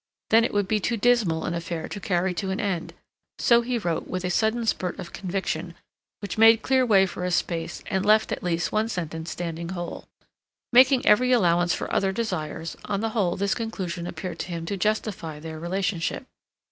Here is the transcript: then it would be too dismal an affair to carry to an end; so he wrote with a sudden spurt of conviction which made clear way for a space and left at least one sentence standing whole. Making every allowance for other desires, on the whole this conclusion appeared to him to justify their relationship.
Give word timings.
then 0.31 0.43
it 0.43 0.51
would 0.51 0.67
be 0.67 0.79
too 0.79 0.97
dismal 0.97 1.45
an 1.45 1.53
affair 1.53 1.87
to 1.87 1.99
carry 1.99 2.33
to 2.33 2.49
an 2.49 2.59
end; 2.59 2.95
so 3.37 3.61
he 3.61 3.77
wrote 3.77 4.07
with 4.07 4.25
a 4.25 4.31
sudden 4.31 4.65
spurt 4.65 4.97
of 4.97 5.13
conviction 5.13 5.75
which 6.21 6.39
made 6.39 6.63
clear 6.63 6.83
way 6.83 7.05
for 7.05 7.23
a 7.23 7.29
space 7.29 7.83
and 7.85 8.03
left 8.03 8.31
at 8.31 8.41
least 8.41 8.71
one 8.71 8.89
sentence 8.89 9.29
standing 9.29 9.69
whole. 9.69 10.05
Making 10.73 11.05
every 11.05 11.31
allowance 11.31 11.75
for 11.75 11.93
other 11.93 12.11
desires, 12.11 12.75
on 12.85 13.01
the 13.01 13.09
whole 13.09 13.37
this 13.37 13.53
conclusion 13.53 14.07
appeared 14.07 14.39
to 14.39 14.47
him 14.47 14.65
to 14.65 14.75
justify 14.75 15.39
their 15.39 15.59
relationship. 15.59 16.25